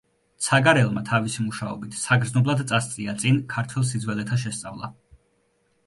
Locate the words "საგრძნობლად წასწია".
2.05-3.17